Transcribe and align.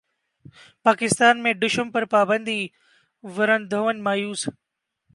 پاکستان 0.85 1.43
میں 1.43 1.53
ڈھشوم 1.53 1.91
پر 1.91 2.05
پابندی 2.13 2.61
ورن 3.23 3.69
دھون 3.71 4.03
مایوس 4.03 4.47